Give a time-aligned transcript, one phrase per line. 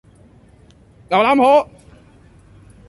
[1.11, 1.69] 牛腩河